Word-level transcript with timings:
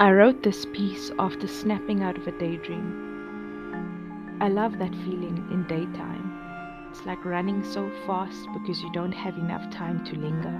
I 0.00 0.10
wrote 0.12 0.42
this 0.42 0.64
piece 0.64 1.10
after 1.18 1.46
snapping 1.46 2.02
out 2.02 2.16
of 2.16 2.26
a 2.26 2.32
daydream. 2.32 4.38
I 4.40 4.48
love 4.48 4.78
that 4.78 4.94
feeling 4.94 5.46
in 5.50 5.64
daytime. 5.64 6.88
It's 6.90 7.04
like 7.04 7.22
running 7.22 7.62
so 7.62 7.90
fast 8.06 8.48
because 8.54 8.80
you 8.80 8.90
don't 8.92 9.12
have 9.12 9.36
enough 9.36 9.70
time 9.70 10.02
to 10.06 10.16
linger. 10.16 10.58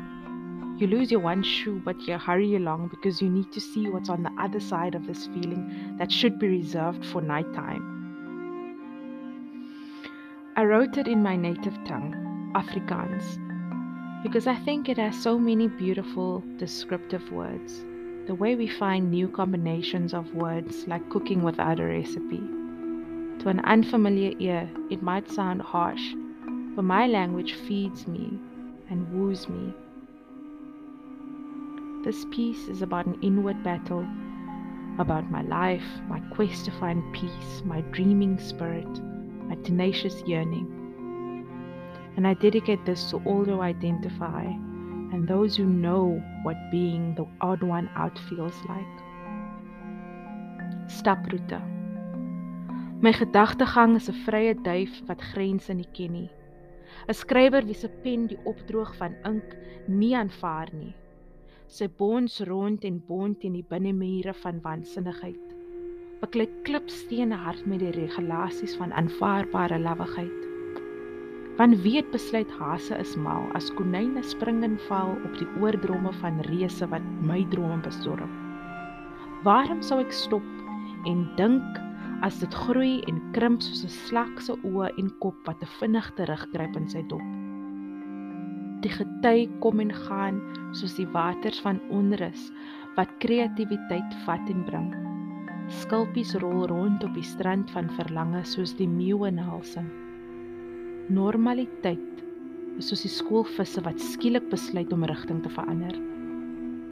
You 0.76 0.88
lose 0.88 1.10
your 1.10 1.20
one 1.20 1.42
shoe, 1.42 1.80
but 1.82 1.98
you 2.02 2.18
hurry 2.18 2.56
along 2.56 2.88
because 2.88 3.22
you 3.22 3.30
need 3.30 3.50
to 3.52 3.62
see 3.62 3.88
what's 3.88 4.10
on 4.10 4.22
the 4.22 4.32
other 4.38 4.60
side 4.60 4.94
of 4.94 5.06
this 5.06 5.26
feeling 5.28 5.96
that 5.98 6.12
should 6.12 6.38
be 6.38 6.48
reserved 6.48 7.06
for 7.06 7.22
nighttime. 7.22 7.96
I 10.54 10.64
wrote 10.64 10.98
it 10.98 11.08
in 11.08 11.22
my 11.22 11.36
native 11.36 11.82
tongue, 11.86 12.52
Afrikaans, 12.54 13.38
because 14.22 14.46
I 14.46 14.56
think 14.56 14.90
it 14.90 14.98
has 14.98 15.18
so 15.18 15.38
many 15.38 15.66
beautiful 15.66 16.44
descriptive 16.58 17.32
words. 17.32 17.86
The 18.30 18.36
way 18.36 18.54
we 18.54 18.68
find 18.68 19.10
new 19.10 19.26
combinations 19.26 20.14
of 20.14 20.36
words, 20.36 20.86
like 20.86 21.10
cooking 21.10 21.42
without 21.42 21.80
a 21.80 21.84
recipe. 21.84 22.38
To 23.40 23.48
an 23.48 23.58
unfamiliar 23.64 24.34
ear, 24.38 24.70
it 24.88 25.02
might 25.02 25.28
sound 25.28 25.62
harsh, 25.62 26.14
but 26.76 26.82
my 26.82 27.08
language 27.08 27.54
feeds 27.54 28.06
me 28.06 28.38
and 28.88 29.12
woos 29.12 29.48
me. 29.48 29.74
This 32.04 32.24
piece 32.30 32.68
is 32.68 32.82
about 32.82 33.06
an 33.06 33.18
inward 33.20 33.64
battle, 33.64 34.06
about 35.00 35.28
my 35.28 35.42
life, 35.42 35.82
my 36.06 36.20
quest 36.30 36.66
to 36.66 36.70
find 36.70 37.02
peace, 37.12 37.62
my 37.64 37.80
dreaming 37.90 38.38
spirit, 38.38 38.86
my 39.48 39.56
tenacious 39.64 40.22
yearning. 40.24 40.68
And 42.16 42.28
I 42.28 42.34
dedicate 42.34 42.86
this 42.86 43.10
to 43.10 43.16
all 43.24 43.44
who 43.44 43.60
identify 43.60 44.46
and 45.12 45.26
those 45.26 45.56
who 45.56 45.64
know 45.64 46.22
what 46.42 46.56
being 46.70 47.14
the 47.16 47.26
odd 47.40 47.62
one 47.62 47.88
out 47.96 48.18
feels 48.28 48.56
like. 48.68 48.96
Staproete. 50.86 51.60
My 53.00 53.12
gedagtegang 53.12 53.96
is 53.96 54.08
'n 54.08 54.18
vrye 54.26 54.54
duif 54.54 54.92
wat 55.08 55.22
grense 55.32 55.72
nie 55.74 55.88
ken 55.96 56.12
nie. 56.12 56.30
'n 57.08 57.14
Skrywer 57.14 57.64
wie 57.66 57.74
se 57.74 57.88
pen 57.88 58.26
die 58.26 58.40
opdroog 58.44 58.92
van 58.96 59.14
ink 59.24 59.56
nie 59.88 60.14
aanvaar 60.16 60.68
nie. 60.72 60.94
Sy 61.66 61.86
bons 61.86 62.40
rond 62.50 62.84
en 62.84 62.98
bond 63.06 63.44
in 63.44 63.52
die 63.52 63.66
binnemure 63.72 64.34
van 64.42 64.60
waansinnigheid. 64.60 65.46
Beklei 66.20 66.48
klipstene 66.66 67.38
hard 67.46 67.66
met 67.66 67.80
die 67.80 67.94
regulasies 67.96 68.76
van 68.76 68.92
aanvaarbare 68.92 69.78
lawwigheid. 69.78 70.49
Van 71.60 71.74
weet 71.82 72.06
besluit 72.10 72.48
hase 72.56 72.96
is 72.96 73.10
mal 73.20 73.42
as 73.58 73.66
konyne 73.76 74.22
spring 74.24 74.62
en 74.64 74.78
val 74.86 75.10
op 75.28 75.34
die 75.36 75.48
oordromme 75.60 76.08
van 76.22 76.38
reuse 76.46 76.88
wat 76.88 77.04
my 77.28 77.42
drome 77.52 77.76
bestorm. 77.84 78.32
Waarom 79.44 79.82
sou 79.84 79.98
ek 80.00 80.16
stop 80.16 81.04
en 81.10 81.26
dink 81.36 81.82
as 82.24 82.40
dit 82.40 82.58
groei 82.62 83.04
en 83.12 83.20
krimp 83.36 83.60
soos 83.60 83.84
'n 83.84 83.92
slak 84.08 84.40
se 84.40 84.56
oë 84.72 84.88
en 85.04 85.12
kop 85.20 85.36
wat 85.44 85.60
te 85.60 85.68
vinnig 85.76 86.10
terugkruip 86.16 86.80
in 86.80 86.88
sy 86.96 87.04
dop? 87.12 87.28
Die 88.80 88.96
gety 88.96 89.44
kom 89.60 89.84
en 89.84 89.92
gaan 90.08 90.40
soos 90.72 90.96
die 90.96 91.10
waters 91.12 91.60
van 91.60 91.84
onrus 91.92 92.48
wat 92.96 93.18
kreatiwiteit 93.20 94.20
vat 94.24 94.48
en 94.48 94.64
bring. 94.64 94.94
Skulpies 95.68 96.38
rol 96.40 96.70
rond 96.72 97.04
op 97.04 97.12
die 97.12 97.30
strand 97.36 97.70
van 97.76 97.92
verlange 98.00 98.46
soos 98.48 98.72
die 98.72 98.88
meeu 98.88 99.28
in 99.28 99.36
halsing. 99.36 100.09
Normaliteit 101.08 102.24
is 102.78 102.88
soos 102.90 103.02
die 103.04 103.12
skoolvisse 103.12 103.82
wat 103.86 104.00
skielik 104.00 104.50
besluit 104.50 104.92
om 104.92 105.04
rigting 105.08 105.42
te 105.42 105.52
verander. 105.52 105.94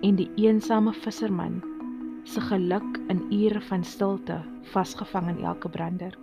En 0.06 0.16
die 0.18 0.28
eensame 0.40 0.92
visserman 0.92 1.60
se 2.28 2.40
geluk 2.40 2.98
in 3.12 3.20
ure 3.32 3.60
van 3.68 3.84
stilte 3.84 4.40
vasgevang 4.72 5.28
in 5.34 5.44
elke 5.44 5.68
brander. 5.68 6.16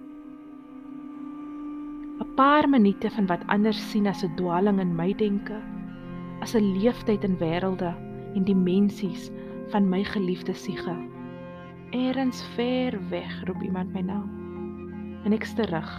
'n 2.19 2.27
Paar 2.35 2.69
minute 2.69 3.09
van 3.09 3.27
wat 3.27 3.43
anders 3.47 3.79
sien 3.91 4.07
as 4.07 4.23
'n 4.23 4.35
dwaling 4.35 4.79
in 4.79 4.95
my 4.95 5.13
denke, 5.13 5.61
as 6.41 6.55
'n 6.55 6.73
leeftyd 6.79 7.23
in 7.23 7.37
wêrelde 7.37 7.93
en 8.35 8.43
dimensies 8.43 9.31
van 9.71 9.89
my 9.89 10.03
geliefde 10.03 10.53
siege. 10.53 10.95
Eerens 11.91 12.43
ver 12.55 12.99
weg 13.09 13.43
roep 13.47 13.61
iemand 13.63 13.93
my 13.93 14.01
naam. 14.01 14.29
En 15.23 15.33
ek 15.33 15.43
is 15.43 15.53
terug 15.53 15.89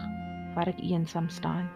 waar 0.55 0.69
ek 0.69 0.81
eensaam 0.81 1.29
staan. 1.29 1.69